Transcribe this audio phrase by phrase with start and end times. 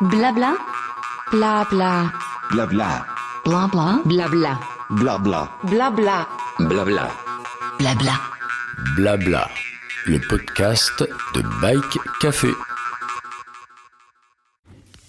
[0.00, 0.56] Blabla.
[1.32, 2.12] Blabla.
[2.52, 3.04] Blabla.
[3.44, 4.00] Blabla.
[4.04, 4.60] Blabla.
[4.90, 5.50] Blabla.
[5.64, 6.28] Blabla.
[6.60, 7.10] Blabla.
[7.80, 8.12] Blabla.
[8.94, 9.48] Blabla.
[10.06, 11.02] Le podcast
[11.34, 12.46] de Bike Café.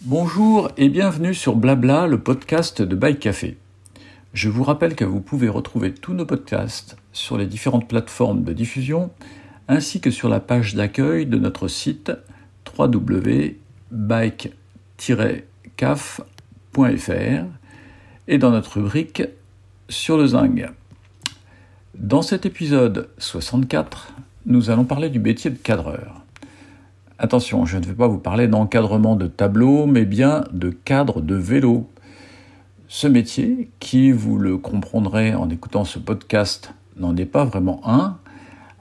[0.01, 3.59] Bonjour et bienvenue sur Blabla, le podcast de Bike Café.
[4.33, 8.53] Je vous rappelle que vous pouvez retrouver tous nos podcasts sur les différentes plateformes de
[8.53, 9.11] diffusion
[9.67, 12.11] ainsi que sur la page d'accueil de notre site
[14.99, 17.45] www.bike-caf.fr
[18.27, 19.23] et dans notre rubrique
[19.87, 20.67] sur le Zing.
[21.95, 24.13] Dans cet épisode 64,
[24.45, 26.23] nous allons parler du métier de cadreur.
[27.17, 31.35] Attention, je ne vais pas vous parler d'encadrement de tableau, mais bien de cadre de
[31.35, 31.89] vélo.
[32.87, 38.17] Ce métier, qui, vous le comprendrez en écoutant ce podcast, n'en est pas vraiment un,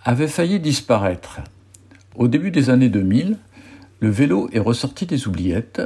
[0.05, 1.41] avait failli disparaître.
[2.15, 3.39] Au début des années 2000,
[4.01, 5.83] le vélo est ressorti des oubliettes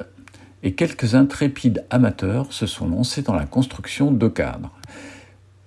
[0.62, 4.70] et quelques intrépides amateurs se sont lancés dans la construction de cadres.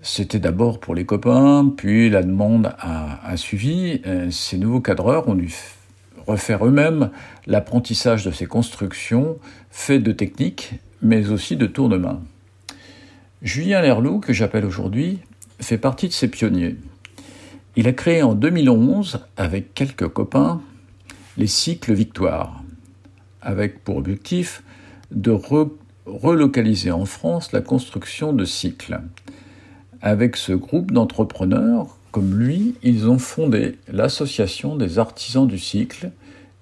[0.02, 4.02] C'était d'abord pour les copains, puis la demande a, suivi.
[4.06, 5.52] Euh, ces nouveaux cadreurs ont dû
[6.28, 7.10] refaire eux-mêmes
[7.48, 9.38] l'apprentissage de ces constructions
[9.72, 12.22] faites de techniques, mais aussi de tours de main.
[13.42, 15.20] Julien Lerlou, que j'appelle aujourd'hui,
[15.60, 16.78] fait partie de ces pionniers.
[17.76, 20.62] Il a créé en 2011, avec quelques copains,
[21.38, 22.64] les cycles Victoire,
[23.42, 24.64] avec pour objectif
[25.16, 25.36] de
[26.06, 29.02] relocaliser en France la construction de cycles.
[30.02, 36.12] Avec ce groupe d'entrepreneurs, comme lui, ils ont fondé l'Association des artisans du cycle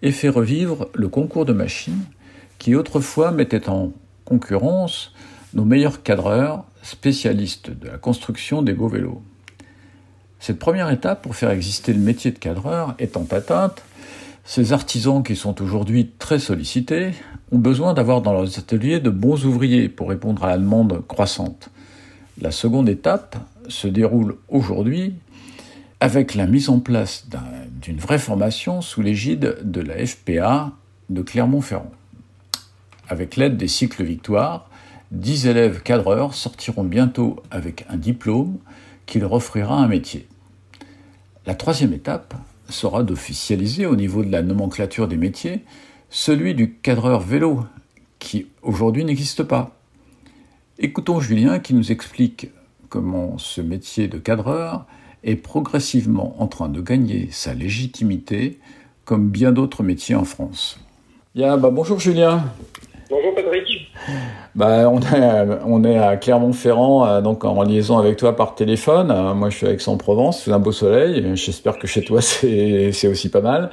[0.01, 2.05] et fait revivre le concours de machines
[2.59, 3.91] qui autrefois mettait en
[4.25, 5.13] concurrence
[5.53, 9.21] nos meilleurs cadreurs spécialistes de la construction des beaux vélos.
[10.39, 13.83] Cette première étape pour faire exister le métier de cadreur étant atteinte,
[14.43, 17.11] ces artisans qui sont aujourd'hui très sollicités
[17.51, 21.69] ont besoin d'avoir dans leurs ateliers de bons ouvriers pour répondre à la demande croissante.
[22.41, 23.37] La seconde étape
[23.69, 25.15] se déroule aujourd'hui
[25.99, 27.27] avec la mise en place
[27.81, 30.73] d'une vraie formation sous l'égide de la FPA
[31.09, 31.91] de Clermont-Ferrand.
[33.07, 34.69] Avec l'aide des cycles Victoire,
[35.11, 38.57] 10 élèves cadreurs sortiront bientôt avec un diplôme
[39.05, 40.27] qui leur offrira un métier.
[41.45, 42.33] La troisième étape
[42.69, 45.63] sera d'officialiser au niveau de la nomenclature des métiers
[46.09, 47.65] celui du cadreur vélo,
[48.19, 49.71] qui aujourd'hui n'existe pas.
[50.77, 52.49] Écoutons Julien qui nous explique
[52.89, 54.85] comment ce métier de cadreur
[55.23, 58.59] est progressivement en train de gagner sa légitimité
[59.05, 60.79] comme bien d'autres métiers en France.
[61.33, 62.45] Bien, bah bonjour Julien.
[63.09, 63.82] Bonjour Patrick.
[64.55, 69.09] Bah, on, est, on est à Clermont-Ferrand, euh, donc en liaison avec toi par téléphone.
[69.09, 71.35] Euh, moi, je suis à Aix-en-Provence, sous un beau soleil.
[71.35, 73.71] J'espère que chez toi, c'est aussi pas mal.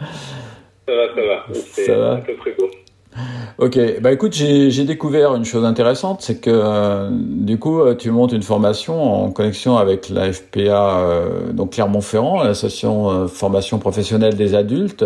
[0.89, 1.07] Ça va,
[1.55, 1.99] ça va.
[1.99, 2.13] Va.
[2.13, 2.71] Un peu très beau.
[3.59, 8.11] Ok, bah écoute, j'ai découvert une chose intéressante, c'est que euh, du coup, euh, tu
[8.11, 14.55] montes une formation en connexion avec la FPA, euh, donc Clermont-Ferrand, l'association formation professionnelle des
[14.55, 15.05] adultes,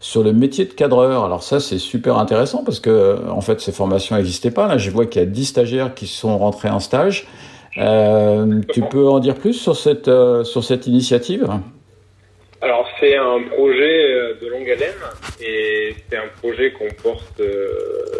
[0.00, 1.24] sur le métier de cadreur.
[1.24, 4.66] Alors ça, c'est super intéressant parce que en fait, ces formations n'existaient pas.
[4.66, 7.26] Là, je vois qu'il y a 10 stagiaires qui sont rentrés en stage.
[7.76, 10.10] tu peux en dire plus sur cette
[10.44, 11.48] sur cette initiative?
[12.64, 14.94] Alors c'est un projet euh, de longue haleine
[15.38, 17.68] et c'est un projet qu'on porte euh,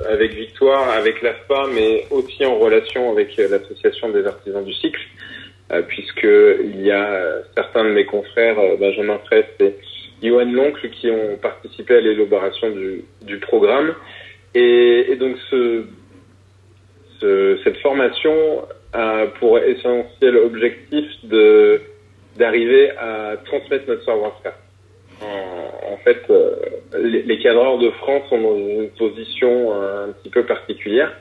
[0.07, 5.01] avec Victoire, avec l'AFPA, mais aussi en relation avec euh, l'association des artisans du cycle,
[5.89, 6.29] puisque
[6.63, 9.75] il y a certains de mes confrères, Benjamin Fraisse et
[10.23, 12.69] Johan Loncle, qui ont participé à l'élaboration
[13.23, 13.95] du, programme.
[14.55, 15.85] Et, donc ce,
[17.19, 21.81] ce, cette formation a pour essentiel objectif de
[22.37, 24.55] d'arriver à transmettre notre savoir-faire.
[25.23, 26.57] En, fait, euh,
[26.99, 31.13] les, cadreurs de France sont dans une position un petit peu particulière,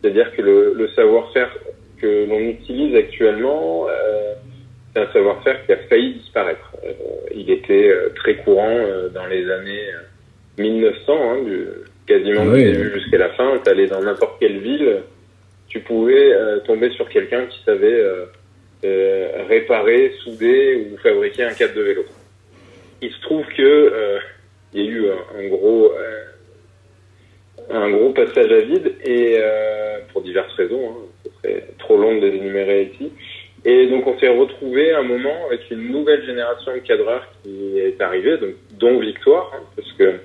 [0.00, 1.50] c'est-à-dire que le, savoir-faire
[2.00, 4.34] que l'on utilise actuellement, euh,
[4.94, 6.76] c'est un savoir-faire qui a failli disparaître.
[6.84, 6.92] Euh,
[7.34, 8.78] il était très courant
[9.12, 9.88] dans les années
[10.58, 11.66] 1900, hein, du,
[12.06, 13.58] quasiment du début jusqu'à la fin.
[13.64, 15.02] Tu allais dans n'importe quelle ville,
[15.68, 16.32] tu pouvais
[16.66, 18.04] tomber sur quelqu'un qui savait
[18.84, 22.04] euh, réparer, souder ou fabriquer un cadre de vélo.
[23.00, 24.18] Il se trouve que euh,
[24.74, 25.06] y a eu
[25.38, 26.24] un, gros euh,
[27.70, 29.38] un gros passage à vide et
[30.12, 33.12] pour diverses raisons, hein, serait trop long de les énumérer ici.
[33.64, 37.78] Et donc on s'est retrouvé à un moment avec une nouvelle génération de cadreurs qui
[37.78, 40.18] est arrivée, donc dont Victoire, hein, parce que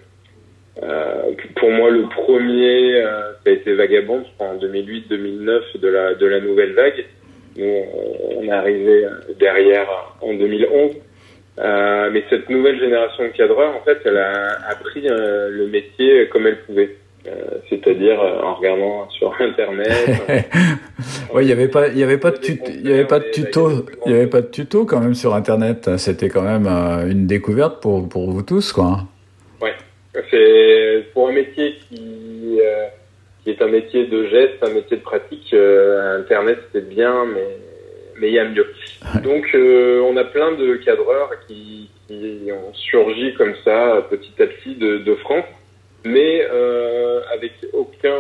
[1.56, 6.26] pour moi le premier ça a été Vagabond, je crois en 2008-2009 de la de
[6.26, 7.06] la nouvelle vague.
[7.58, 7.84] Nous,
[8.38, 9.06] on est arrivé
[9.40, 9.88] derrière
[10.22, 10.92] en 2011.
[11.60, 16.28] Euh, mais cette nouvelle génération de cadreurs, en fait, elle a appris euh, le métier
[16.30, 16.96] comme elle pouvait.
[17.28, 19.90] Euh, c'est-à-dire euh, en regardant sur internet.
[21.34, 23.20] ouais, il y avait pas, il y avait pas de tuto, il y avait pas
[23.20, 25.98] de tuto, il y avait pas de tuto quand même sur internet.
[25.98, 29.00] C'était quand même euh, une découverte pour pour vous tous, quoi.
[29.62, 29.74] Ouais,
[30.32, 32.62] c'est pour un métier qui
[33.48, 35.54] qui est un métier de geste, un métier de pratique.
[35.54, 37.48] internet c'était bien, mais
[38.20, 38.68] mais il y a mieux.
[39.24, 44.76] Donc on a plein de cadreurs qui qui ont surgi comme ça petit à petit
[44.76, 45.46] de, de France
[46.06, 48.18] mais euh, avec aucun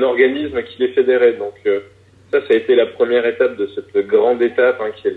[0.00, 1.34] organisme qui les fédérait.
[1.34, 1.80] Donc euh,
[2.32, 5.16] ça, ça a été la première étape de cette grande étape, hein, qui est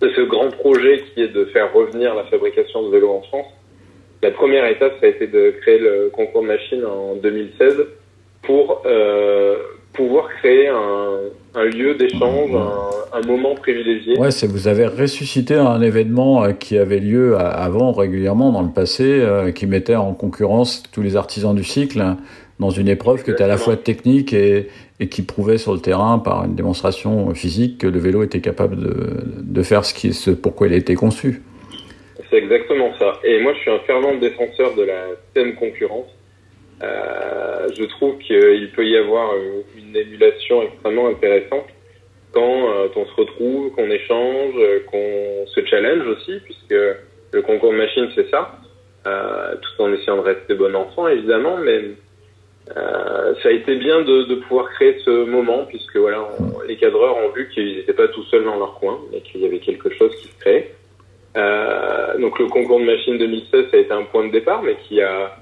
[0.00, 3.46] de ce grand projet qui est de faire revenir la fabrication de vélos en France.
[4.22, 7.86] La première étape, ça a été de créer le concours de machines en 2016
[8.44, 9.56] pour euh,
[9.92, 11.18] pouvoir créer un,
[11.54, 14.18] un lieu d'échange, un, un, moment privilégié.
[14.18, 18.70] Ouais, c'est vous avez ressuscité un événement euh, qui avait lieu avant régulièrement dans le
[18.70, 22.18] passé, euh, qui mettait en concurrence tous les artisans du cycle hein,
[22.58, 24.68] dans une épreuve qui était à la fois technique et,
[25.00, 28.76] et, qui prouvait sur le terrain par une démonstration physique que le vélo était capable
[28.76, 28.94] de,
[29.42, 31.42] de faire ce, qui, ce pourquoi il a été conçu.
[32.30, 33.12] C'est exactement ça.
[33.24, 35.02] Et moi, je suis un fervent défenseur de la
[35.34, 36.06] saine concurrence.
[36.82, 39.32] Euh, je trouve qu'il peut y avoir
[39.76, 41.66] une émulation extrêmement intéressante
[42.32, 44.54] quand euh, on se retrouve, qu'on échange,
[44.90, 46.74] qu'on se challenge aussi, puisque
[47.32, 48.58] le concours de machines c'est ça,
[49.06, 51.80] euh, tout en essayant de rester bon enfant évidemment, mais
[52.76, 56.26] euh, ça a été bien de, pouvoir créer ce moment, puisque voilà,
[56.66, 59.46] les cadreurs ont vu qu'ils n'étaient pas tout seuls dans leur coin, mais qu'il y
[59.46, 60.72] avait quelque chose qui se créait.
[61.36, 64.76] Euh, donc le concours de machines 2016, ça a été un point de départ, mais
[64.88, 65.36] qui a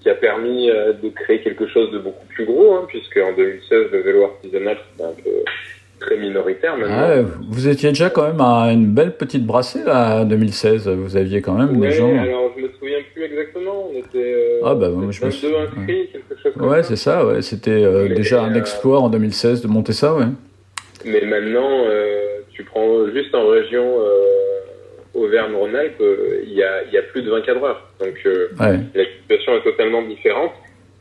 [0.00, 3.34] qui a permis euh, de créer quelque chose de beaucoup plus gros, hein, puisque en
[3.34, 5.30] 2016, le vélo artisanal, c'était un peu
[5.98, 6.96] très minoritaire maintenant.
[6.98, 10.88] Ah, vous étiez déjà quand même à une belle petite brassée là, en 2016.
[10.88, 12.16] Vous aviez quand même ouais, des gens.
[12.18, 13.90] Alors je me souviens plus exactement.
[13.90, 15.62] On était euh, ah bah moi je me souviens.
[15.62, 17.26] inscrits, quelque chose comme ouais, c'est ça.
[17.26, 20.26] Ouais, c'était euh, déjà un exploit en 2016 de monter ça, ouais.
[21.04, 23.98] Mais maintenant, euh, tu prends juste en région
[25.16, 26.02] Auvergne-Rhône-Alpes,
[26.44, 27.90] il y a, y a plus de 20 cadreurs.
[28.00, 28.78] Donc ouais.
[28.94, 30.52] la situation est totalement différente.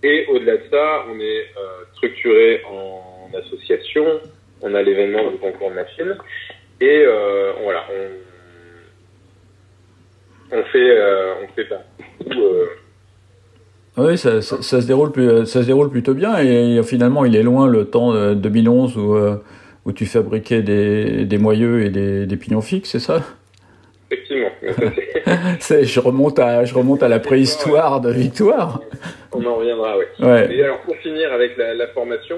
[0.06, 4.06] Et au-delà de ça, on est euh, structuré en association.
[4.62, 6.16] On a l'événement du concours de machines.
[6.80, 7.86] Et euh, voilà,
[10.52, 12.42] on, on fait, euh, on fait partout.
[13.98, 16.38] Oui, ça, ça, ça, se déroule plus, ça se déroule plutôt bien.
[16.38, 19.18] Et, finalement, il est loin le temps 2011 où,
[19.86, 23.24] où tu fabriquais des, des moyeux et des, des pignons fixes, c'est ça?
[24.12, 24.50] Effectivement.
[25.84, 28.82] je remonte à, je remonte à la préhistoire de Victoire.
[29.34, 30.06] On en reviendra, oui.
[30.20, 30.56] Ouais.
[30.56, 32.38] Et alors, pour finir avec la, la formation,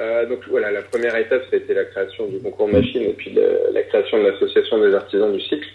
[0.00, 3.02] euh, donc voilà, la première étape, ça a été la création du concours de machines
[3.02, 5.68] et puis la, la création de l'association des artisans du cycle.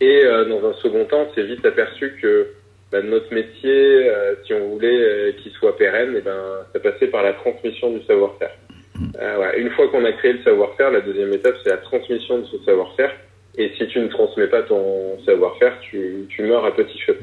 [0.00, 2.48] Et euh, dans un second temps, c'est vite aperçu que
[2.90, 6.36] bah, notre métier, euh, si on voulait qu'il soit pérenne, et ben,
[6.72, 8.56] ça passait par la transmission du savoir-faire.
[9.36, 9.54] voilà.
[9.56, 12.58] Une fois qu'on a créé le savoir-faire, la deuxième étape, c'est la transmission de ce
[12.64, 13.12] savoir-faire.
[13.58, 17.18] Et si tu ne transmets pas ton savoir-faire, tu, tu meurs à petit feu.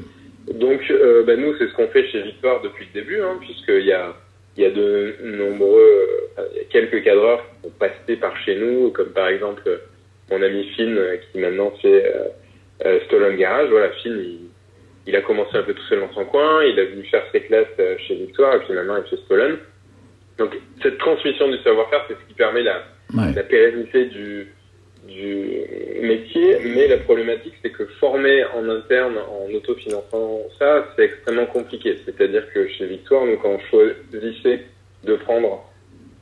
[0.52, 3.84] Donc, euh, bah nous, c'est ce qu'on fait chez Victoire depuis le début, hein, puisqu'il
[3.84, 4.14] y a,
[4.58, 8.36] il y a de nombreux, euh, il y a quelques cadreurs qui sont passés par
[8.44, 9.62] chez nous, comme par exemple
[10.30, 10.98] mon ami Finn,
[11.30, 12.24] qui maintenant fait euh,
[12.84, 13.70] euh, Stolen Garage.
[13.70, 14.40] Voilà, Finn, il,
[15.06, 17.40] il, a commencé un peu tout seul dans son coin, il a voulu faire ses
[17.42, 17.66] classes
[18.06, 19.58] chez Victoire, et puis maintenant il fait Stolen.
[20.38, 23.32] Donc, cette transmission du savoir-faire, c'est ce qui permet la, ouais.
[23.34, 24.52] la pérennité du,
[25.08, 25.62] du
[26.02, 31.98] métier, mais la problématique c'est que former en interne en autofinançant ça, c'est extrêmement compliqué.
[32.04, 34.64] C'est-à-dire que chez Victoire, nous quand on choisissait
[35.04, 35.64] de prendre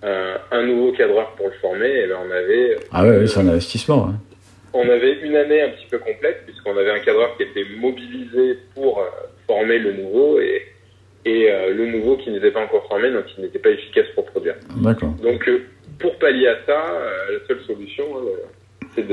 [0.04, 3.48] euh, un nouveau cadreur pour le former, et ben on avait ah ouais, c'est un
[3.48, 4.08] investissement.
[4.08, 4.20] Hein.
[4.72, 8.58] On avait une année un petit peu complète puisqu'on avait un cadreur qui était mobilisé
[8.74, 9.04] pour euh,
[9.46, 10.62] former le nouveau et
[11.24, 14.26] et euh, le nouveau qui n'était pas encore formé, donc qui n'était pas efficace pour
[14.26, 14.54] produire.
[14.76, 15.10] D'accord.
[15.20, 15.50] Donc
[15.98, 16.84] pour pallier à ça,
[17.32, 18.46] la seule solution, hein,
[18.96, 19.06] c'est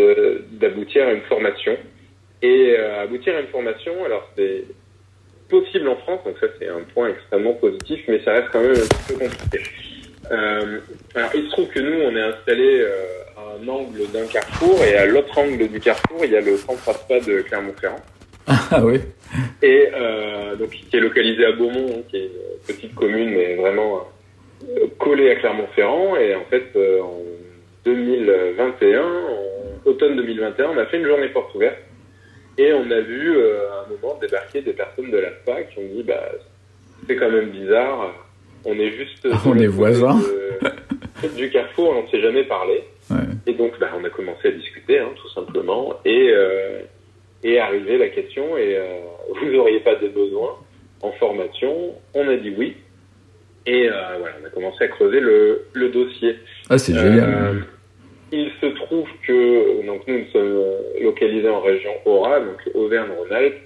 [0.60, 1.78] d'aboutir à une formation.
[2.44, 4.66] Et euh, aboutir à une formation, alors c'est
[5.50, 8.72] possible en France, donc ça c'est un point extrêmement positif, mais ça reste quand même
[8.72, 9.60] un petit peu compliqué.
[10.30, 10.80] Euh,
[11.16, 12.92] alors il se trouve que nous, on est installé euh,
[13.38, 16.58] à un angle d'un carrefour, et à l'autre angle du carrefour, il y a le
[16.58, 18.02] centre à spa de Clermont-Ferrand.
[18.48, 19.00] Ah oui.
[19.62, 19.88] Et
[20.60, 24.06] donc qui est localisé à Beaumont, hein, qui est une petite commune, mais vraiment
[25.00, 26.18] collée à Clermont-Ferrand.
[26.18, 27.22] Et en fait, en
[27.86, 29.33] 2021, en
[29.86, 31.78] automne 2021, on a fait une journée porte ouverte
[32.58, 35.80] et on a vu euh, à un moment débarquer des personnes de la SPA qui
[35.80, 36.22] ont dit bah
[37.08, 38.13] c'est quand même bizarre,
[38.66, 42.84] on est juste on est voisins de, du carrefour, on ne s'est jamais parlé.
[43.10, 43.18] Ouais.
[43.48, 46.82] Et donc bah, on a commencé à discuter hein, tout simplement et euh,
[47.44, 49.00] et arrivé la question et euh,
[49.40, 50.58] vous n'auriez pas des besoins
[51.02, 51.94] en formation?
[52.13, 52.78] On a dit oui.
[53.66, 56.38] Et euh, voilà, on a commencé à creuser le, le dossier.
[56.70, 57.66] Ah, c'est génial.
[58.34, 63.62] Il se trouve que donc nous, nous sommes euh, localisés en région Aura, donc Auvergne-Rhône-Alpes,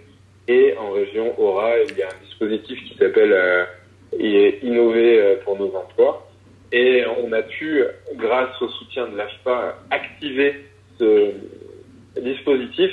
[0.49, 5.57] et en région Aura, il y a un dispositif qui s'appelle euh, Innover euh, pour
[5.57, 6.29] nos emplois,
[6.73, 7.81] et on a pu,
[8.15, 10.65] grâce au soutien de l'AFPA, activer
[10.99, 11.31] ce
[12.21, 12.91] dispositif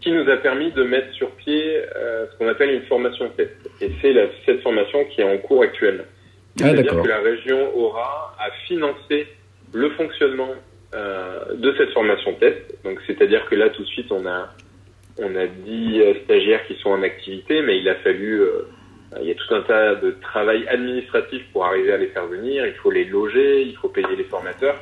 [0.00, 3.52] qui nous a permis de mettre sur pied euh, ce qu'on appelle une formation test.
[3.80, 6.04] Et c'est cette formation qui est en cours actuellement.
[6.60, 9.28] Ah, C'est-à-dire que la région Aura a financé
[9.72, 10.50] le fonctionnement
[10.92, 12.78] de cette formation test.
[12.84, 14.50] Donc, c'est-à-dire que là, tout de suite, on a
[15.18, 18.68] on a 10 euh, stagiaires qui sont en activité, mais il a fallu euh,
[19.20, 22.66] il y a tout un tas de travail administratif pour arriver à les faire venir.
[22.66, 24.76] Il faut les loger, il faut payer les formateurs,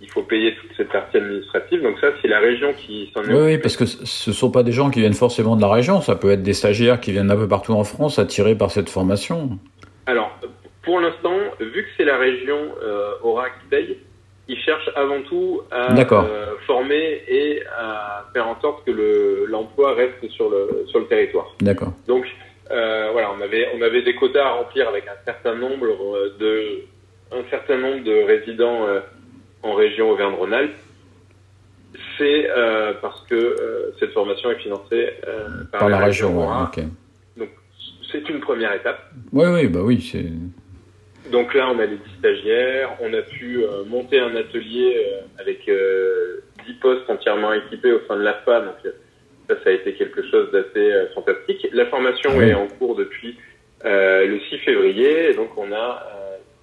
[0.00, 1.82] il faut payer toute cette partie administrative.
[1.82, 4.62] Donc ça, c'est la région qui s'en est Oui, parce que ce ne sont pas
[4.62, 7.30] des gens qui viennent forcément de la région, ça peut être des stagiaires qui viennent
[7.30, 9.50] un peu partout en France attirés par cette formation.
[10.06, 10.36] Alors,
[10.82, 13.98] pour l'instant, vu que c'est la région euh, Aura qui paye,
[14.48, 19.94] ils cherchent avant tout à euh, former et à faire en sorte que le- l'emploi
[19.94, 21.54] reste sur le, sur le territoire.
[21.60, 21.92] D'accord.
[22.06, 22.24] Donc,
[22.70, 26.36] euh, voilà, on avait, on avait des quotas à remplir avec un certain nombre euh,
[26.38, 29.00] de, un certain nombre de résidents euh,
[29.62, 30.74] en région Auvergne-Rhône-Alpes.
[32.18, 32.48] C'est
[33.02, 35.10] parce que cette formation est financée
[35.70, 36.84] par, Par la région, ouais, ok.
[37.36, 37.48] Donc,
[38.10, 39.10] c'est une première étape.
[39.32, 40.24] Oui, oui, bah oui, c'est.
[41.30, 45.20] Donc là, on a les 10 stagiaires, on a pu euh, monter un atelier euh,
[45.40, 48.60] avec euh, 10 postes entièrement équipés au sein de l'AFPA.
[48.60, 48.90] Donc euh,
[49.48, 51.66] ça, ça a été quelque chose d'assez euh, fantastique.
[51.72, 52.46] La formation Oui.
[52.50, 53.36] est en cours depuis
[53.84, 55.30] euh, le 6 février.
[55.30, 56.06] Et donc on a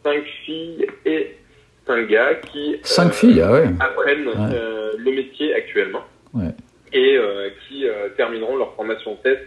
[0.04, 1.36] 5 filles et
[1.88, 3.66] 5 gars qui Cinq euh, filles, ah ouais.
[3.80, 4.34] apprennent Ouais.
[4.56, 6.04] euh, le métier actuellement
[6.34, 6.52] Ouais.
[6.94, 9.42] et euh, qui euh, termineront leur formation test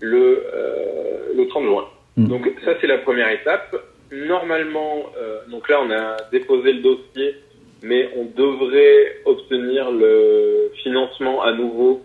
[0.00, 1.84] le, euh, le 30 juin.
[2.16, 2.28] Mm.
[2.28, 3.76] Donc ça c'est la première étape.
[4.14, 7.36] Normalement, euh, donc là on a déposé le dossier,
[7.82, 12.02] mais on devrait obtenir le financement à nouveau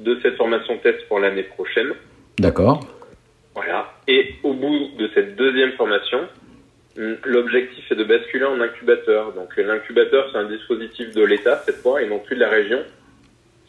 [0.00, 1.92] de cette formation test pour l'année prochaine.
[2.38, 2.80] D'accord.
[3.54, 3.90] Voilà.
[4.06, 6.20] Et au bout de cette deuxième formation,
[6.98, 9.32] hum, l'objectif est de basculer en incubateur.
[9.32, 12.50] Donc euh, l'incubateur, c'est un dispositif de l'État cette fois et non plus de la
[12.50, 12.80] région,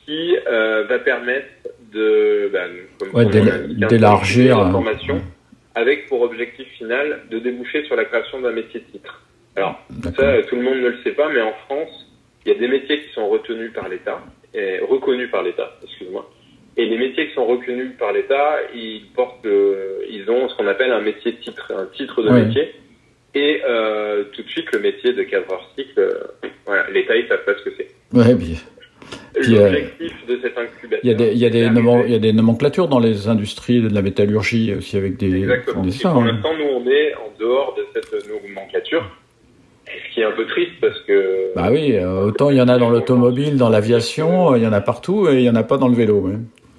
[0.05, 1.47] qui euh, va permettre
[1.93, 2.51] de,
[2.99, 5.21] comme Ouais, d'élargir, la euh, formation,
[5.77, 9.21] avec pour objectif final de déboucher sur la création d'un métier de titre.
[9.55, 9.79] Alors
[10.15, 11.93] ça, euh, tout le monde ne le sait pas, mais en France,
[12.45, 14.19] il y a des métiers qui sont retenus par l'État,
[14.55, 16.27] et reconnus par l'État, excuse-moi.
[16.77, 20.67] Et les métiers qui sont reconnus par l'État, ils portent, euh, ils ont ce qu'on
[20.67, 22.45] appelle un métier titre, un titre de Oui.
[22.45, 22.73] métier.
[23.35, 27.45] Et euh, tout de suite, le métier de cadreur cycle, euh, voilà, l'État, ils savent
[27.45, 27.87] pas ce que c'est.
[28.17, 28.57] Ouais, puis
[29.35, 30.99] Euh, L'objectif de cet incubateur.
[31.03, 32.33] il y a des, il y a des, c'est nomen- d'arriver- il y a des
[32.33, 35.35] nomenclatures dans les industries de la métallurgie aussi avec des.
[35.41, 35.83] Exactement.
[35.83, 36.27] des ça, pour hein.
[36.31, 39.03] l'instant, nous, on est en dehors de cette nomenclature.
[39.85, 41.53] Ce qui est un peu triste parce que.
[41.55, 44.73] Bah oui, euh, autant il y en a dans l'automobile, dans l'aviation, il y en
[44.73, 46.29] a partout et il y en a pas dans le vélo.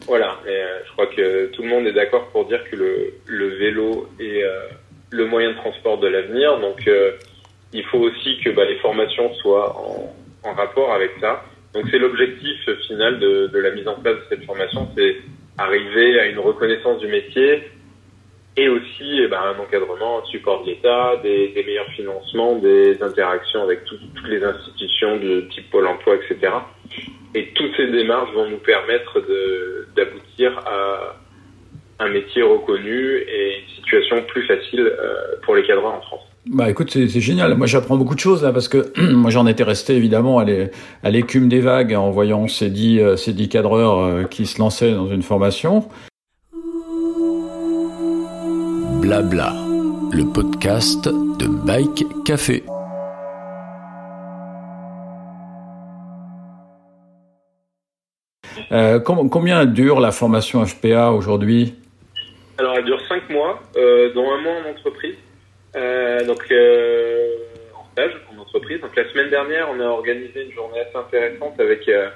[0.07, 3.13] Voilà, et euh, je crois que tout le monde est d'accord pour dire que le,
[3.27, 4.61] le vélo est euh,
[5.11, 6.59] le moyen de transport de l'avenir.
[6.61, 7.13] Donc, euh,
[7.73, 10.15] il faut aussi que bah, les formations soient en,
[10.49, 11.43] en rapport avec ça.
[11.75, 12.57] Donc, c'est l'objectif
[12.87, 15.17] final de, la mise en place de cette formation, c'est
[15.59, 17.71] arriver à une reconnaissance du métier
[18.57, 23.63] et aussi eh ben, un encadrement, un support de l'État, des, meilleurs financements, des interactions
[23.63, 26.53] avec tout- toutes les institutions de type Pôle emploi, etc.
[27.35, 29.23] Et toutes ces démarches vont nous permettre
[29.95, 31.17] d'aboutir à
[32.01, 36.28] un métier reconnu et une situation plus facile euh, pour les cadreurs en France.
[36.51, 37.55] Bah écoute, c'est génial.
[37.57, 40.71] Moi j'apprends beaucoup de choses là parce que moi j'en étais resté évidemment à l'é-
[41.03, 44.59] à l'écume des vagues en voyant ces dix, euh, ces dix cadreurs euh, qui se
[44.59, 45.89] lançaient dans une formation.
[49.01, 49.53] Blabla,
[50.13, 52.63] le podcast de Bike Café.
[58.73, 61.75] Euh, com- combien dure la formation FPA aujourd'hui?
[62.59, 65.15] Alors, elle dure cinq mois, euh, dont un mois en entreprise.
[65.77, 67.29] Euh, donc, euh,
[67.75, 68.81] en stage en entreprise.
[68.81, 72.09] Donc, la semaine dernière, on a organisé une journée assez intéressante avec euh,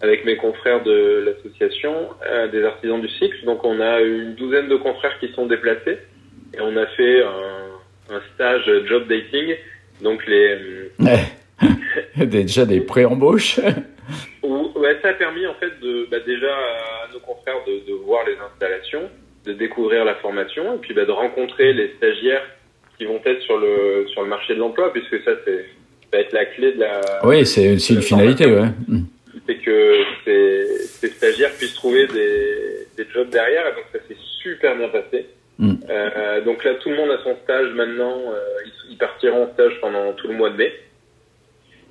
[0.00, 3.44] avec mes confrères de l'association euh, des artisans du cycle.
[3.44, 5.98] Donc, on a une douzaine de confrères qui sont déplacés
[6.54, 9.54] et on a fait un, un stage job dating.
[10.02, 10.58] Donc, les
[12.16, 13.60] Déjà des pré-embauches
[14.42, 17.94] Ou- Ouais, ça a permis en fait de bah, déjà à nos confrères de, de
[18.04, 19.08] voir les installations,
[19.46, 22.42] de découvrir la formation et puis bah, de rencontrer les stagiaires
[22.98, 25.66] qui vont être sur le sur le marché de l'emploi puisque ça c'est
[26.10, 28.68] ça va être la clé de la Oui, c'est aussi une finalité, ouais.
[28.86, 29.02] Mm.
[29.46, 34.16] c'est que ces, ces stagiaires puissent trouver des, des jobs derrière et donc ça s'est
[34.42, 35.26] super bien passé.
[35.58, 35.74] Mm.
[35.88, 38.20] Euh, donc là, tout le monde a son stage maintenant.
[38.32, 40.72] Euh, ils, ils partiront en stage pendant tout le mois de mai.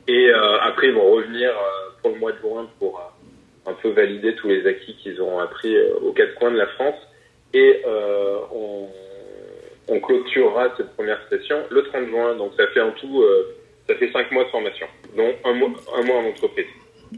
[0.07, 3.73] Et euh, après, ils vont revenir euh, pour le mois de juin pour euh, un
[3.73, 6.99] peu valider tous les acquis qu'ils auront appris euh, aux quatre coins de la France.
[7.53, 8.87] Et euh, on,
[9.87, 12.35] on clôturera cette première session le 30 juin.
[12.35, 13.55] Donc ça fait en tout, euh,
[13.87, 16.65] ça fait cinq mois de formation, dont un mois, un mois en entreprise.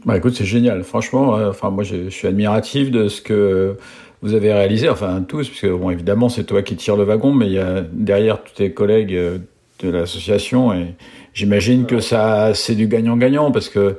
[0.04, 0.82] Bah écoute, c'est génial.
[0.82, 3.76] Franchement, euh, enfin moi je, suis admiratif de ce que
[4.22, 7.46] vous avez réalisé, enfin tous, puisque bon évidemment c'est toi qui tires le wagon, mais
[7.46, 9.38] il y a derrière tous tes collègues euh,
[9.80, 10.94] de l'association et
[11.34, 13.98] j'imagine que ça c'est du gagnant-gagnant parce que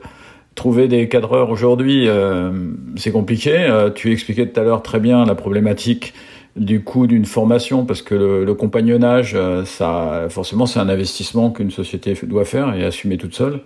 [0.55, 2.51] trouver des cadreurs aujourd'hui euh,
[2.95, 3.67] c'est compliqué.
[3.93, 6.13] Tu expliquais tout à l'heure très bien la problématique
[6.57, 11.51] du coût d'une formation parce que le, le compagnonnage, euh, ça forcément c'est un investissement
[11.51, 13.61] qu'une société doit faire et assumer toute seule.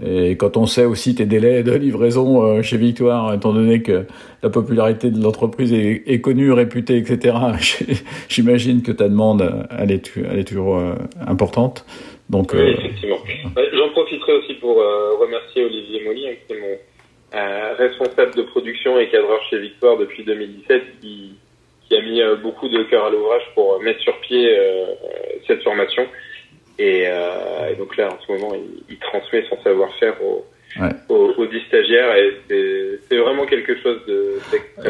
[0.00, 4.06] Et quand on sait aussi tes délais de livraison euh, chez Victoire, étant donné que
[4.44, 7.36] la popularité de l'entreprise est, est, connue, réputée, etc.,
[8.28, 10.94] j'imagine que ta demande, elle est, elle est toujours euh,
[11.26, 11.84] importante.
[12.30, 13.18] Donc, oui, effectivement.
[13.72, 16.76] J'en profiterai aussi pour euh, remercier Olivier Molly, hein, qui est mon
[17.34, 21.32] euh, responsable de production et cadreur chez Victoire depuis 2017, qui,
[21.88, 24.54] qui a mis beaucoup de cœur à l'ouvrage pour mettre sur pied
[25.46, 26.06] cette formation.
[26.78, 30.46] Et, euh, et, donc là, en ce moment, il, il transmet son savoir-faire aux,
[30.80, 30.90] ouais.
[31.08, 34.38] aux, aux 10 stagiaires et c'est vraiment quelque chose de,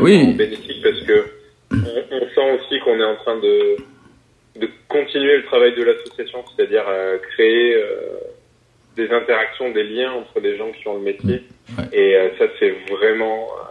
[0.00, 0.34] oui.
[0.34, 1.24] bénéfique parce que
[1.72, 3.76] on, on sent aussi qu'on est en train de,
[4.60, 8.18] de continuer le travail de l'association, c'est-à-dire euh, créer euh,
[8.96, 11.42] des interactions, des liens entre les gens qui ont le métier.
[11.78, 11.84] Ouais.
[11.92, 13.67] Et euh, ça, c'est vraiment euh,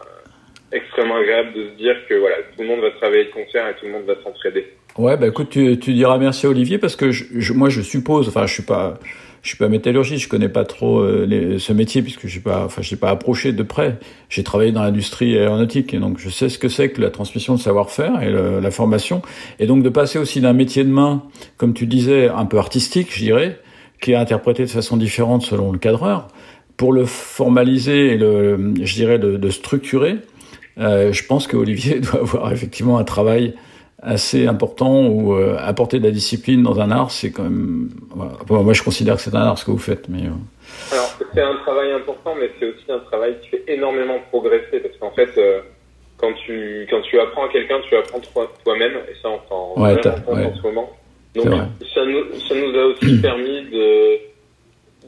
[0.71, 3.75] extrêmement agréable de se dire que voilà, tout le monde va travailler de concert et
[3.79, 4.67] tout le monde va s'entraider.
[4.97, 8.27] Ouais, bah écoute, tu, tu diras merci à Olivier parce que je, moi je suppose,
[8.27, 8.99] enfin je suis pas,
[9.43, 12.81] je suis pas métallurgiste, je connais pas trop euh, ce métier puisque suis pas, enfin
[12.81, 13.97] je pas approché de près.
[14.29, 17.53] J'ai travaillé dans l'industrie aéronautique et donc je sais ce que c'est que la transmission
[17.53, 19.21] de savoir-faire et la formation
[19.59, 21.23] et donc de passer aussi d'un métier de main,
[21.57, 23.59] comme tu disais, un peu artistique, je dirais,
[24.01, 26.27] qui est interprété de façon différente selon le cadreur,
[26.75, 30.17] pour le formaliser et le, je dirais, de structurer.
[30.79, 33.53] Euh, je pense que Olivier doit avoir effectivement un travail
[34.01, 37.89] assez important où euh, apporter de la discipline dans un art, c'est quand même.
[38.11, 38.33] Voilà.
[38.45, 40.23] Bon, moi, je considère que c'est un art ce que vous faites, mais.
[40.27, 40.93] Euh...
[40.95, 44.95] Alors, c'est un travail important, mais c'est aussi un travail qui fait énormément progresser parce
[44.97, 45.31] qu'en fait,
[46.17, 48.19] quand tu quand tu apprends à quelqu'un, tu apprends
[48.63, 50.45] toi-même, et ça, on s'en ouais, ouais.
[50.45, 50.89] en ce moment.
[51.33, 51.45] Donc,
[51.93, 54.17] ça nous, ça nous a aussi permis de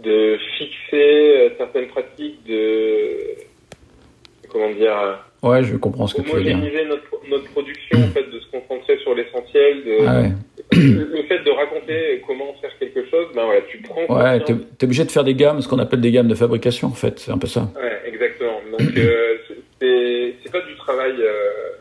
[0.02, 3.18] de fixer certaines pratiques, de
[4.52, 5.20] comment dire.
[5.42, 6.58] Ouais, je comprends ce que tu veux dire.
[6.58, 10.32] Notre, notre production, en fait, de se concentrer sur l'essentiel, de ah ouais.
[10.74, 14.06] le fait de raconter comment faire quelque chose, ben voilà, tu prends.
[14.08, 16.90] Ouais, t'es es obligé de faire des gammes, ce qu'on appelle des gammes de fabrication,
[16.90, 17.72] en fait, c'est un peu ça.
[17.76, 18.60] Ouais, exactement.
[18.78, 19.38] Donc euh,
[19.80, 21.72] c'est c'est pas du travail euh,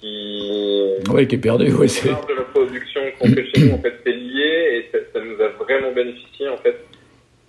[0.00, 1.10] qui.
[1.10, 2.08] Ouais, qui est perdu, ouais, c'est.
[2.08, 4.42] de la production qu'on fait chez nous, en fait, c'est lié
[4.74, 6.76] et ça, ça, nous a vraiment bénéficié, en fait.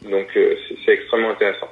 [0.09, 1.67] Donc euh, c'est extrêmement intéressant.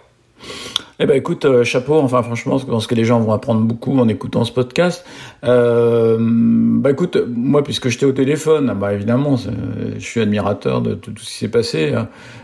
[1.02, 2.00] Eh ben écoute, euh, chapeau.
[2.00, 5.06] Enfin, franchement, je pense que les gens vont apprendre beaucoup en écoutant ce podcast.
[5.46, 11.14] Euh, bah écoute, moi, puisque j'étais au téléphone, bah évidemment, je suis admirateur de tout,
[11.18, 11.94] ce qui s'est passé.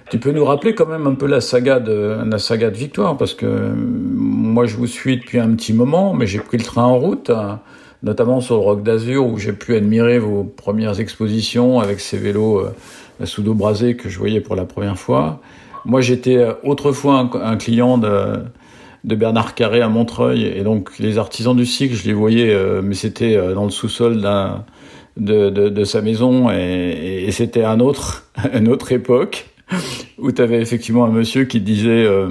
[0.10, 3.18] Tu peux nous rappeler quand même un peu la saga de la saga de Victoire,
[3.18, 6.84] parce que moi, je vous suis depuis un petit moment, mais j'ai pris le train
[6.84, 7.32] en route,
[8.04, 12.60] notamment sur le Roc d'Azur, où j'ai pu admirer vos premières expositions avec ces vélos
[12.60, 15.42] euh, sous dos brasé que je voyais pour la première fois.
[15.86, 18.44] Moi, j'étais autrefois un, client de,
[19.04, 22.96] Bernard Carré à Montreuil, et donc les artisans du cycle, je les voyais, euh, mais
[22.96, 24.20] c'était euh, dans le sous-sol
[25.18, 29.46] de, sa maison, et, c'était un autre, une autre époque
[30.18, 32.30] où tu avais effectivement un monsieur qui disait euh,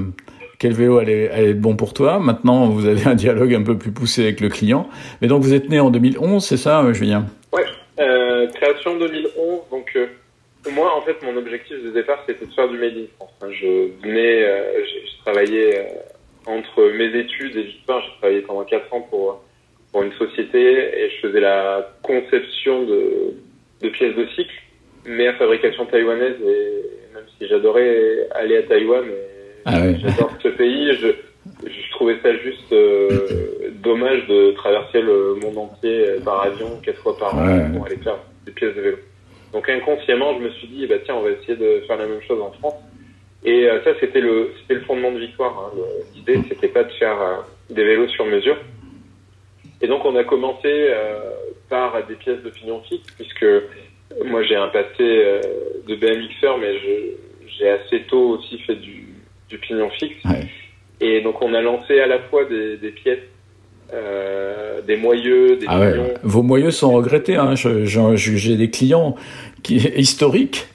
[0.59, 2.19] quel vélo allait, être bon pour toi.
[2.19, 4.89] Maintenant, vous avez un dialogue un peu plus poussé avec le client.
[5.21, 7.27] Mais donc, vous êtes né en 2011, c'est ça, Julien?
[7.53, 7.67] Ouais,
[8.01, 9.99] euh, création 2011, donc
[10.73, 13.33] moi, en fait, mon objectif de départ, c'était de faire du Made in France.
[13.51, 18.93] Je venais, euh, je travaillais euh, entre mes études et Victoire, j'ai travaillé pendant quatre
[18.93, 19.43] ans pour
[19.95, 23.35] pour une société et je faisais la conception de,
[23.81, 24.53] de pièces de cycle,
[25.07, 26.35] mais à fabrication taïwanaise.
[26.43, 29.05] Et même si j'adorais aller à Taïwan,
[29.67, 29.97] ah oui.
[30.01, 31.09] j'adore ce pays, je,
[31.65, 37.17] je trouvais ça juste euh, dommage de traverser le monde entier par avion quatre fois
[37.17, 37.73] par an ouais.
[37.73, 38.97] pour aller faire des pièces de vélo.
[39.55, 42.21] Donc inconsciemment, je me suis dit, bah tiens, on va essayer de faire la même
[42.23, 42.75] chose en France.
[43.45, 45.57] Et euh, ça, c'était le, c'était le fondement de Victoire.
[45.57, 45.79] Hein.
[46.13, 47.37] L'idée, c'était pas de faire euh,
[47.71, 48.57] des vélos sur mesure.
[49.81, 51.31] Et donc, on a commencé euh,
[51.69, 53.47] par des pièces de pignon fixe, puisque
[54.25, 55.41] moi, j'ai un passé
[55.87, 56.81] de BMXer, mais
[57.47, 59.15] j'ai assez tôt aussi fait du,
[59.49, 60.25] du pignon fixe.
[60.25, 60.49] Ouais.
[61.01, 63.23] Et donc, on a lancé à la fois des, des pièces
[63.95, 66.15] euh, des moyeux, des Ah ouais.
[66.23, 67.37] Vos moyeux sont regrettés.
[67.37, 67.55] Hein.
[67.55, 69.15] Je- je- je- J'ai des clients
[69.63, 70.67] qui, historiques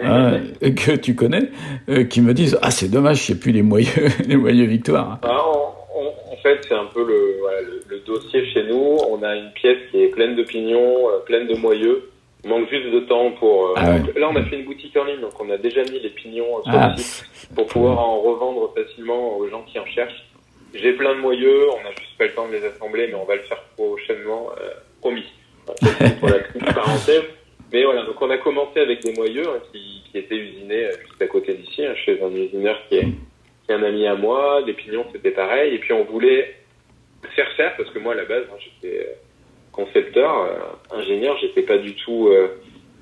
[0.00, 1.50] hein, que tu connais
[1.88, 4.66] euh, qui me disent Ah, c'est dommage, il n'y a plus les moyeux, les moyeux
[4.66, 5.18] victoires.
[5.22, 8.96] Ah, on- on- en fait, c'est un peu le, voilà, le, le dossier chez nous.
[9.10, 12.10] On a une pièce qui est pleine de pignons, euh, pleine de moyeux.
[12.44, 13.74] Il manque juste de temps pour.
[13.76, 14.18] Ah ouais.
[14.18, 16.62] là, on a fait une boutique en ligne, donc on a déjà mis les pignons
[16.64, 16.94] sur Ah.
[16.96, 20.24] le site pour pouvoir en revendre facilement aux gens qui en cherchent.
[20.74, 23.24] J'ai plein de moyeux, on n'a juste pas le temps de les assembler, mais on
[23.24, 25.24] va le faire prochainement, euh, promis.
[26.20, 27.22] Pour la petite parenthèse.
[27.72, 30.92] Mais voilà, donc on a commencé avec des moyeux hein, qui, qui étaient usinés euh,
[31.06, 34.16] juste à côté d'ici, hein, chez un usineur qui est, qui est un ami à
[34.16, 34.60] moi.
[34.66, 35.74] Les pignons, c'était pareil.
[35.74, 36.56] Et puis on voulait
[37.36, 39.12] faire faire, parce que moi, à la base, hein, j'étais euh,
[39.72, 42.48] concepteur, euh, ingénieur, j'étais pas du tout euh,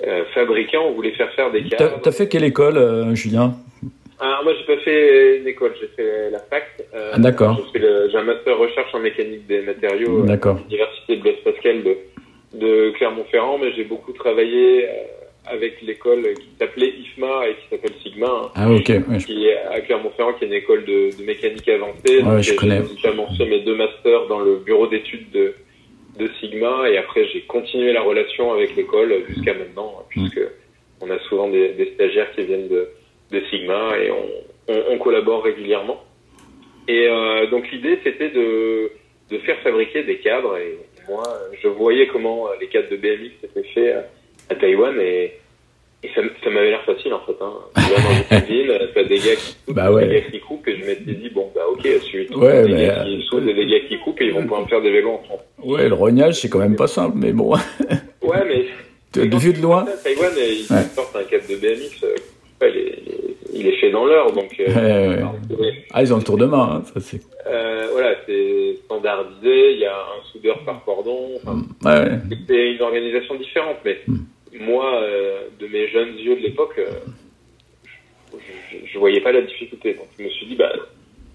[0.07, 0.87] euh, fabricant.
[0.87, 2.00] On voulait faire faire des cadres.
[2.02, 3.54] t'as fait quelle école, euh, Julien?
[4.20, 6.64] Ah, moi, j'ai pas fait une école, j'ai fait la fac.
[6.94, 7.57] Euh, Ah, d'accord.
[7.72, 10.24] J'ai fait le- j'ai un master recherche en mécanique des matériaux.
[10.26, 11.96] euh, à l'université de Blaise Pascal de,
[12.54, 14.92] de Clermont-Ferrand, mais j'ai beaucoup travaillé euh,
[15.46, 18.88] avec l'école qui s'appelait IFMA et qui s'appelle Sigma, hein, Ah, ok.
[18.88, 22.22] ouais, je- qui est à Clermont-Ferrand, qui est une école de, de mécanique avancée.
[22.22, 22.81] Ouais, je j'ai connais.
[22.81, 25.54] notamment fait mes deux masters dans le bureau d'études de,
[26.18, 30.28] de Sigma, et après j'ai continué la relation avec l'école jusqu'à maintenant, Mm.
[30.28, 30.40] puisque
[31.00, 32.88] on a souvent des, des stagiaires qui viennent de,
[33.31, 36.03] de Sigma et on, on, on collabore régulièrement.
[36.88, 38.91] Et euh, donc l'idée c'était de,
[39.31, 41.23] de faire fabriquer des cadres et moi
[41.62, 43.95] je voyais comment les cadres de BMX étaient faits
[44.51, 45.35] à, à Taïwan et,
[46.03, 47.37] et ça, ça m'avait l'air facile en fait.
[47.43, 47.53] Hein.
[47.77, 50.07] Vas dans une cuisine, t'as des gars qui coupent, Bah ouais.
[50.09, 52.87] des gars qui coupent et je m'étais dit bon bah ok, celui Ouais, des mais,
[52.87, 54.91] gars qui soudent et des gars qui coupent et ils vont pouvoir me faire des
[54.91, 55.41] vélos en France.
[55.62, 57.53] Ouais, le rognage, c'est quand même pas simple, mais bon.
[58.23, 58.64] Ouais mais
[59.29, 59.85] De vue de loin.
[60.05, 60.83] Taïwan ils Ouais.
[60.95, 62.14] sortent un cadre de BMX, euh,
[62.61, 62.73] ouais,
[63.55, 65.23] il, est, il fait dans l'heure donc euh,
[65.59, 65.85] Ouais.
[65.92, 67.21] Ah, ils ont le tour de main, hein, ça c'est.
[67.47, 71.31] Euh, voilà, c'est standardisé, il y a un soudeur par cordon.
[71.37, 72.18] Enfin, ouais.
[72.47, 74.18] c'est une organisation différente, mais Hmm.
[74.61, 76.79] moi, euh, de mes jeunes yeux de l'époque,
[78.35, 78.38] je,
[78.71, 79.94] je, je voyais pas la difficulté.
[79.94, 80.73] Donc je me suis dit, bah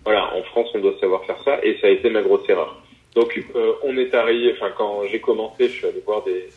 [0.03, 2.81] voilà, en France, on doit savoir faire ça, et ça a été ma grosse erreur.
[3.15, 6.47] Donc euh, on est arrivé, enfin quand j'ai commencé, je suis allé voir des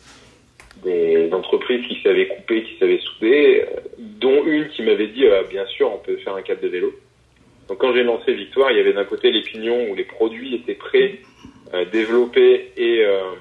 [0.83, 5.43] des entreprises qui savaient couper, qui savaient souder, euh, dont une qui m'avait dit, euh,
[5.49, 6.93] bien sûr, on peut faire un cadre de vélo.
[7.67, 10.55] Donc quand j'ai lancé Victoire, il y avait d'un côté les pignons où les produits
[10.55, 11.19] étaient prêts,
[11.73, 13.33] euh, développés et, euh,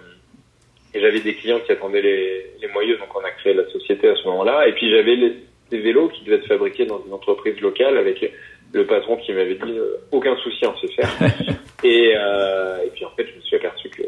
[0.95, 4.09] et j'avais des clients qui attendaient les, les moyeux, donc on a créé la société
[4.09, 4.67] à ce moment-là.
[4.67, 5.35] Et puis j'avais les,
[5.71, 8.29] les vélos qui devaient être fabriqués dans une entreprise locale avec
[8.73, 11.09] le patron qui m'avait dit euh, aucun souci en se faire.
[11.85, 14.03] et, euh, et puis en fait, je me suis aperçu que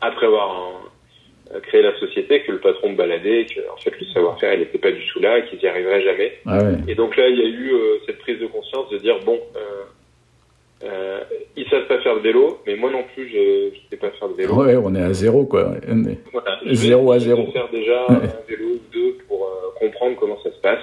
[0.00, 0.88] après avoir euh,
[1.62, 4.78] créé la société, que le patron me baladait, que en fait le savoir-faire il n'était
[4.78, 6.32] pas du tout là, qu'ils n'y arriveraient jamais.
[6.46, 6.74] Ah ouais.
[6.88, 9.38] Et donc là, il y a eu euh, cette prise de conscience de dire bon,
[9.56, 9.84] euh,
[10.82, 11.20] euh,
[11.56, 14.28] ils savent pas faire de vélo, mais moi non plus, je ne sais pas faire
[14.28, 14.54] de vélo.
[14.54, 15.74] Ouais, on est à zéro, quoi.
[16.32, 17.50] Voilà, je vais Zéro à zéro.
[17.52, 20.82] Faire déjà un vélo ou deux pour euh, comprendre comment ça se passe.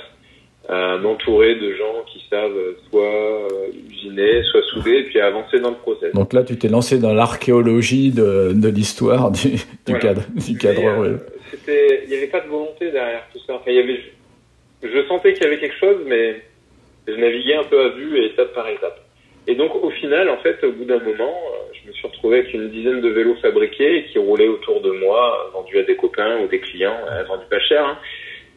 [0.69, 2.51] Euh, m'entourer de gens qui savent
[2.89, 3.47] soit euh,
[3.89, 6.13] usiner, soit souder, et puis avancer dans le process.
[6.13, 9.99] Donc là, tu t'es lancé dans l'archéologie de, de l'histoire du, du Voilà.
[9.99, 11.03] cadre, du cadreur.
[11.03, 11.17] euh,
[11.51, 13.53] c'était, il n'y avait pas de volonté derrière tout ça.
[13.53, 14.01] Enfin, il y avait,
[14.83, 16.41] je sentais qu'il y avait quelque chose, mais
[17.07, 18.99] je naviguais un peu à vue et étape par étape.
[19.47, 22.39] Et donc, au final, en fait, au bout d'un moment, euh, je me suis retrouvé
[22.39, 26.41] avec une dizaine de vélos fabriqués qui roulaient autour de moi, vendus à des copains
[26.41, 26.97] ou des clients,
[27.29, 27.85] vendus pas cher.
[27.85, 27.97] hein.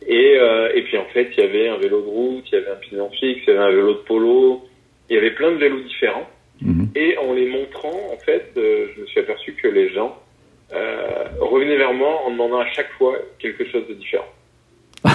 [0.07, 2.59] Et, euh, et puis, en fait, il y avait un vélo de route, il y
[2.59, 4.67] avait un pignon fixe, il y avait un vélo de polo,
[5.09, 6.29] il y avait plein de vélos différents.
[6.63, 6.89] Mhm.
[6.95, 10.19] Et en les montrant, en fait, euh, je me suis aperçu que les gens
[10.73, 14.29] euh, revenaient vers moi en demandant à chaque fois quelque chose de différent.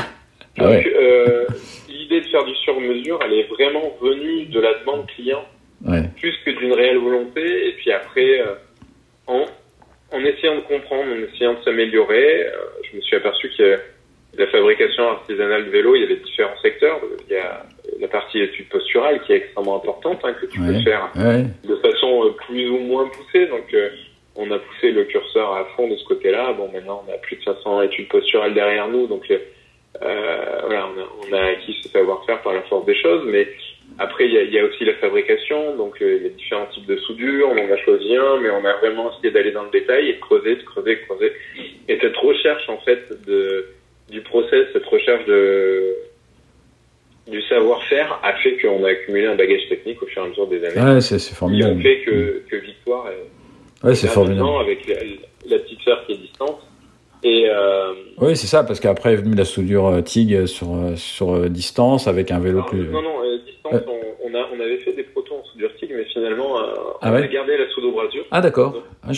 [0.57, 1.45] Ah Donc, ouais.
[1.89, 5.43] l'idée de faire du sur-mesure, elle est vraiment venue de la demande client
[5.85, 6.03] Ouais.
[6.17, 7.67] plus que d'une réelle volonté.
[7.67, 8.41] Et puis après,
[9.27, 9.43] en,
[10.13, 12.45] en essayant de comprendre, en essayant de s'améliorer,
[12.89, 13.77] je me suis aperçu que
[14.37, 16.99] la fabrication artisanale de vélo, il y avait différents secteurs.
[17.29, 17.63] Il y a
[17.99, 21.43] la partie étude posturale qui est extrêmement importante, hein, que tu peux faire Ouais.
[21.67, 23.47] de façon euh, plus ou moins poussée.
[23.47, 23.89] Donc, euh,
[24.35, 26.53] on a poussé le curseur à fond de ce côté-là.
[26.53, 29.07] Bon, maintenant, on a plus de 500 études posturales derrière nous.
[29.07, 29.37] Donc, euh,
[30.65, 33.23] voilà, on a, on a acquis ce savoir-faire par la force des choses.
[33.27, 33.47] Mais
[33.97, 35.77] après, il y a, il y a aussi la fabrication.
[35.77, 37.47] Donc, euh, il y a différents types de soudure.
[37.49, 40.13] On en a choisi un, mais on a vraiment essayé d'aller dans le détail et
[40.13, 41.31] de creuser, de creuser, de creuser.
[41.87, 43.67] Et cette recherche, en fait, de,
[44.09, 45.95] du process, cette recherche de
[47.27, 50.45] du savoir-faire a fait qu'on a accumulé un bagage technique au fur et à mesure
[50.47, 51.81] des années Ouais, c'est c'est qui ont formidable.
[51.81, 54.41] fait que, que Victoire est Ouais, c'est formidable.
[54.41, 54.95] maintenant avec la,
[55.49, 56.59] la petite sœur qui est distante.
[57.23, 60.95] Et euh, Oui, c'est ça, parce qu'après est venue la soudure euh, TIG sur, euh,
[60.95, 62.87] sur euh, distance avec un vélo plus.
[62.89, 66.05] non, non, distance, on, on a, on avait fait des protons en soudure TIG, mais
[66.05, 66.57] finalement,
[67.01, 68.25] Ah on ouais a gardé la soude au brasure.
[68.29, 68.83] Ah d'accord.
[69.01, 69.09] Ah,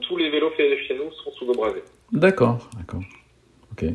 [0.00, 1.82] tous les vélos faits chez nous sont soude au brasé.
[2.12, 3.00] D'accord, d'accord.
[3.74, 3.88] Ok.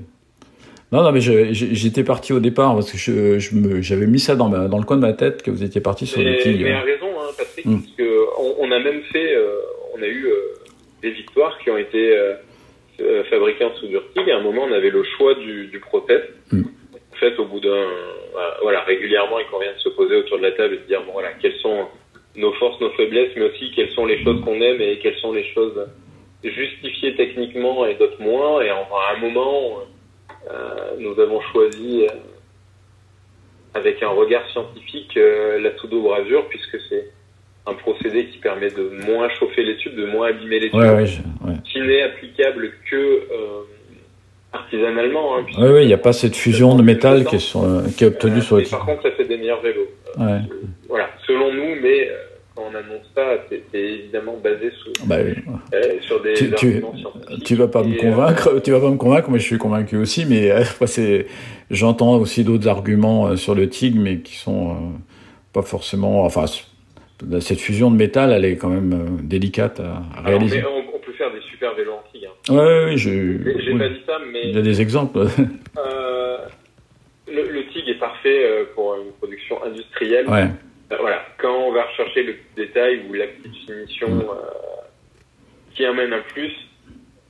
[0.91, 4.35] Non, non, mais je- j'étais parti au départ parce que je, je j'avais mis ça
[4.35, 6.37] dans, ma- dans le coin de ma tête que vous étiez parti sur le Mais,
[6.39, 6.63] TIG.
[6.63, 7.79] mais à raison, hein, Patrick, Mm.
[7.81, 9.59] parce que on, on a même fait, euh,
[9.95, 10.35] on a eu euh,
[11.03, 14.03] des victoires qui ont été euh, fabriquées en soudure.
[14.15, 16.21] Et à un moment, on avait le choix du, du process.
[16.51, 16.63] Mm.
[17.13, 17.85] En fait, au bout d'un,
[18.33, 21.03] voilà, voilà, régulièrement, il convient de se poser autour de la table et de dire,
[21.05, 21.85] bon, voilà, quelles sont
[22.35, 25.33] nos forces, nos faiblesses, mais aussi quelles sont les choses qu'on aime et quelles sont
[25.33, 25.85] les choses
[26.43, 28.61] justifiées techniquement et d'autres moins.
[28.61, 29.79] Et enfin, à un moment,
[30.49, 32.13] euh, nous avons choisi, euh,
[33.73, 37.09] avec un regard scientifique, euh, la soudo-brasure, puisque c'est
[37.67, 40.89] un procédé qui permet de moins chauffer les tubes, de moins abîmer les tubes, Ouais,
[40.89, 41.55] ouais, je- ouais.
[41.65, 43.61] qui n'est applicable que euh,
[44.53, 45.37] artisanalement.
[45.37, 47.61] Hein, ouais, il n'y a pas cette fusion de métal qui est, sur,
[47.95, 48.77] qui est obtenue sur le mais TIG.
[48.77, 49.87] par contre, ça fait des meilleurs vélos.
[50.87, 52.09] Voilà, selon nous, mais
[52.59, 55.33] quand on annonce ça, c'est évidemment basé sous, Bah, oui.
[55.73, 57.43] euh, sur des Tu- tu- arguments scientifiques.
[57.45, 59.95] Tu vas pas me euh, convaincre, tu vas pas me convaincre, mais je suis convaincu
[59.97, 60.25] aussi.
[60.25, 61.23] Mais euh,
[61.71, 64.73] j'entends aussi d'autres arguments euh, sur le TIG, mais qui sont euh,
[65.53, 66.23] pas forcément.
[66.25, 66.45] Enfin,
[67.39, 70.63] cette fusion de métal, elle est quand même euh, délicate à, réaliser.
[70.65, 72.25] on, on peut faire des super vélos en TIG.
[72.49, 72.53] Hein.
[72.55, 73.79] Ouais, je, J'ai oui.
[73.79, 75.19] pas dit ça, mais il y a des exemples.
[75.77, 76.37] euh,
[77.31, 80.27] le, le TIG est parfait euh, pour une production industrielle.
[80.29, 80.47] ouais, Euh,
[80.97, 84.81] voilà, quand on va rechercher le petit détail ou la petite finition euh,
[85.75, 86.51] qui amène un plus,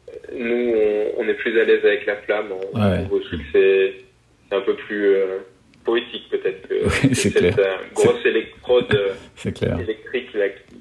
[0.07, 0.73] euh, nous,
[1.17, 2.51] on, on est plus à l'aise avec la flamme.
[2.51, 2.99] On, Ouais.
[2.99, 5.39] on trouve aussi que c'est un peu plus euh,
[5.83, 7.79] poétique peut-être que, Oui, que c'est cette clair.
[7.93, 8.99] grosse électrode
[9.81, 10.75] électrique là qui,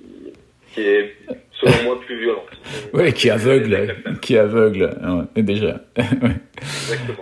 [0.74, 1.14] qui est
[1.60, 2.44] selon moi plus violente.
[2.92, 4.96] Ouais, qui aveugle, qui aveugle,
[5.36, 5.80] ouais, déjà.
[5.96, 6.34] Exactement.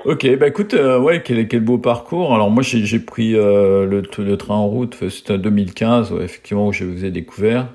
[0.05, 2.35] Ok, bah écoute, euh, ouais, quel, quel beau parcours.
[2.35, 6.25] Alors moi, j'ai j'ai pris euh, le, le train en route, c'était en 2015, ouais,
[6.25, 7.69] effectivement, où je vous ai découvert.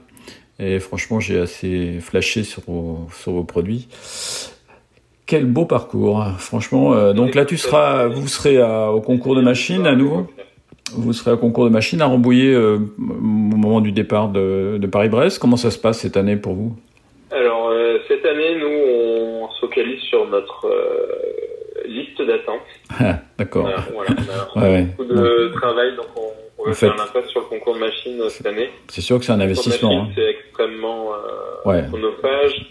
[0.59, 3.87] Et franchement, j'ai assez flashé sur vos, sur vos produits.
[5.25, 6.93] Quel beau parcours, franchement.
[6.93, 10.27] euh, donc là, tu seras, vous serez à- au concours de machines à nouveau?
[10.97, 14.87] Vous serez au concours de machines à Rambouillet euh, au moment du départ de, de
[14.87, 15.39] Paris-Brest.
[15.39, 16.75] Comment ça se passe cette année pour vous?
[17.31, 22.61] Alors, euh, cette année, nous, on se focalise sur notre euh, liste d'attente.
[22.99, 23.69] Ah, D'accord.
[23.93, 24.11] Voilà,
[24.55, 24.83] on a Ouais, ouais.
[24.97, 28.45] beaucoup de travail, donc on, on En faire l'impasse sur le concours de machines cette
[28.47, 28.69] année.
[28.89, 30.03] C'est sûr que c'est un investissement.
[30.05, 31.07] machines, c'est extrêmement
[31.65, 31.83] Ouais.
[31.89, 32.65] chronophage.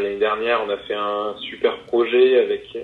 [0.00, 2.80] L'année dernière, on a fait un super projet avec euh,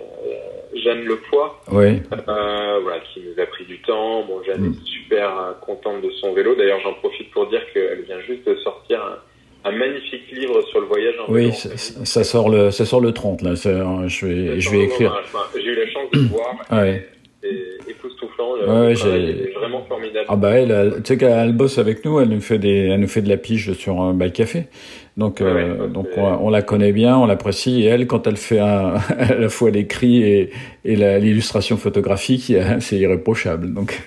[0.84, 1.60] Jeanne Lepoix.
[1.72, 2.02] Ouais.
[2.12, 4.24] euh, voilà, qui nous a pris du temps.
[4.24, 4.72] Bon, Jeanne Mm.
[4.74, 6.54] est super euh, contente de son vélo.
[6.54, 9.00] D'ailleurs, j'en profite pour dire qu'elle vient juste de sortir
[9.64, 11.48] un, un magnifique livre sur le voyage en vélo.
[11.48, 11.52] Oui,
[12.04, 13.56] ça, sort le, ça sort le 30 là.
[13.56, 13.70] Ça,
[14.06, 15.20] je vais, je vais écrire.
[15.56, 16.54] J'ai eu la chance de le voir.
[16.70, 17.06] Ouais.
[17.88, 18.56] Époustouflant.
[18.56, 20.26] Le Ouais, j'ai- vraiment formidable.
[20.28, 23.08] Ah bah elle, tu sais qu'elle bosse avec nous, elle nous fait des, elle nous
[23.08, 24.64] fait de la pige sur un bike café.
[25.16, 27.82] Donc, Ouais, euh, ouais, donc on, on la connaît bien, on l'apprécie.
[27.82, 30.50] Et elle, quand elle fait un, à la fois l'écrit et,
[30.84, 33.72] et l'illustration photographique, c'est irréprochable.
[33.72, 34.00] Donc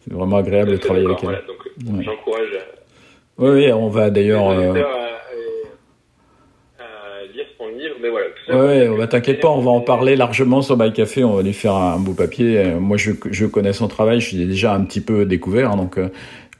[0.00, 1.24] c'est vraiment agréable de travailler avec elle.
[1.24, 1.56] voilà, donc,
[1.98, 2.04] Ouais.
[2.04, 2.48] J'encourage
[3.38, 4.48] Oui, on va d'ailleurs.
[4.50, 8.26] euh, auditeurs à, à- à lire son livre, mais voilà.
[8.26, 11.34] tout ça, Ouais, que- t'inquiète pas, on va en parler largement sur Bike Café, on
[11.34, 12.64] va lui faire un beau papier.
[12.78, 15.98] Moi, je, je connais son travail, je l'ai déjà un petit peu découvert, hein, donc
[15.98, 16.08] euh,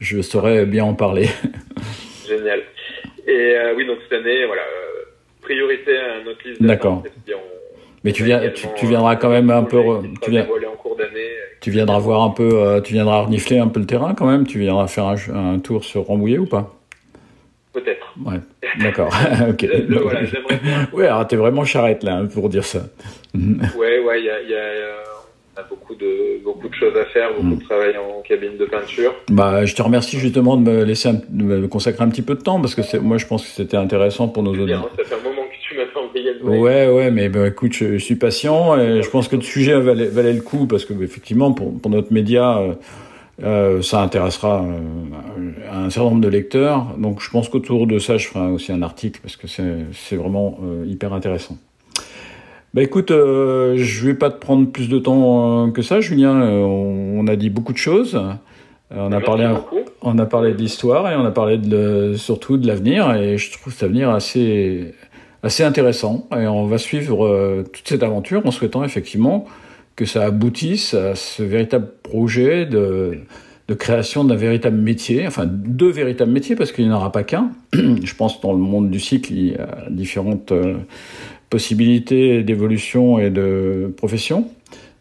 [0.01, 1.29] je saurais bien en parler.
[2.29, 2.61] Génial.
[3.27, 5.05] Et euh, oui, donc cette année, voilà, euh,
[5.43, 6.63] priorité à notre liste.
[6.63, 7.03] D'accord.
[8.03, 9.81] Mais tu, viens, tu, tu viendras quand même un peu,
[10.21, 10.95] tu, viens, en cours
[11.63, 14.47] tu viendras voir un peu, euh, tu viendras renifler un peu le terrain quand même,
[14.47, 15.17] tu viendras faire un,
[15.55, 16.75] un tour sur Rambouillet ou pas?
[17.75, 18.15] Peut-être.
[18.25, 18.39] Ouais,
[18.81, 19.13] d'accord.
[19.51, 19.65] ok.
[19.65, 20.89] Euh, voilà, j'aimerais bien.
[20.93, 22.81] Ouais, alors t'es vraiment charrette là hein, pour dire ça.
[23.35, 24.95] Ouais, ouais, il y a, y a, euh,
[25.57, 27.59] on a beaucoup de, beaucoup de choses à faire, beaucoup Mm.
[27.59, 29.13] de travail en cabine de peinture.
[29.29, 32.35] Bah, je te remercie justement de me laisser, un- de me consacrer un petit peu
[32.37, 34.89] de temps parce que c'est, moi je pense que c'était intéressant pour nos auditeurs.
[34.97, 36.61] ça fait un moment que tu m'as envoyé le mail.
[36.61, 39.79] Ouais, ouais, mais bah, écoute, je, je suis patient et je pense que le sujet
[39.81, 42.75] valait, valait le coup parce que effectivement, pour, pour notre média, euh,
[43.43, 44.79] euh, ça intéressera euh,
[45.73, 46.87] un certain nombre de lecteurs.
[46.99, 50.59] Donc, je pense qu'autour de ça, je ferai aussi un article parce que c'est vraiment
[50.63, 51.57] euh, hyper intéressant.
[52.75, 56.43] Bah écoute, je vais pas te prendre plus de temps que ça, Julien.
[56.43, 58.21] On, on a dit beaucoup de choses.
[58.91, 59.49] On a parlé
[60.03, 63.53] on a parlé de l'histoire et on a parlé de surtout de l'avenir et je
[63.53, 64.93] trouve cet avenir assez
[65.45, 69.47] assez intéressant et on va suivre toute cette aventure en souhaitant effectivement
[69.97, 73.19] que ça aboutisse à ce véritable projet de,
[73.69, 77.23] de création d'un véritable métier, enfin deux véritables métiers parce qu'il n'y en aura pas
[77.23, 77.51] qu'un.
[77.73, 80.77] je pense dans le monde du cycle il y a différentes euh,
[81.49, 84.49] possibilités d'évolution et de profession.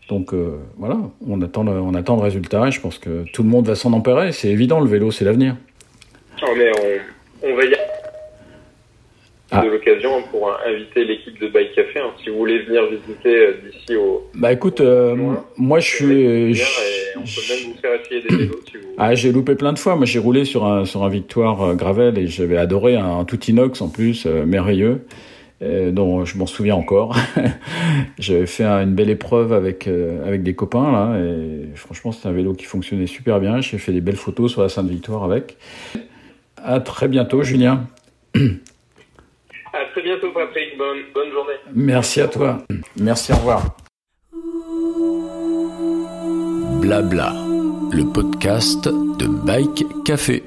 [0.09, 3.49] Donc euh, voilà, on attend, le, on attend le résultat je pense que tout le
[3.49, 4.31] monde va s'en emparer.
[4.31, 5.55] C'est évident, le vélo, c'est l'avenir.
[6.41, 6.71] Oh, mais
[7.43, 7.73] on, on va y
[9.53, 9.61] Ah.
[9.65, 11.99] de l'occasion pour euh, inviter l'équipe de Bike Café.
[11.99, 12.11] hein.
[12.23, 14.27] Si vous voulez venir visiter euh, d'ici au.
[14.35, 15.15] Bah écoute, euh,
[15.57, 16.11] moi je suis.
[16.21, 16.63] et je-
[17.15, 18.87] on peut même vous faire essayer des vélos si vous.
[18.97, 19.95] Ah, j'ai loupé plein de fois.
[19.95, 23.25] Moi, j'ai roulé sur un, sur un Victoire euh, Gravel et j'avais adoré un, un
[23.25, 25.05] tout inox en plus, euh, merveilleux,
[25.61, 27.15] euh, dont je m'en souviens encore.
[28.19, 32.27] J'avais fait un- une belle épreuve avec, euh, avec des copains là et franchement, c'était
[32.27, 33.61] un vélo qui fonctionnait super bien.
[33.61, 35.57] J'ai fait des belles photos sur la Sainte-Victoire avec.
[36.57, 37.87] À très bientôt, Julien.
[39.73, 40.77] À très bientôt, Patrick.
[40.77, 41.55] Bonne, bonne journée.
[41.73, 42.59] Merci à toi.
[42.95, 43.63] Merci, au revoir.
[46.81, 47.33] Blabla,
[47.91, 50.43] le podcast de Bike Café.